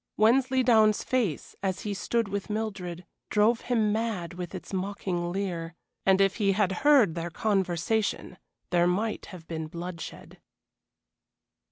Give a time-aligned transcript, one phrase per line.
[0.17, 5.75] Wensleydown's face, as he stood with Mildred, drove him mad with its mocking leer,
[6.07, 8.39] and if he had heard their conversation
[8.71, 10.39] there might have been bloodshed.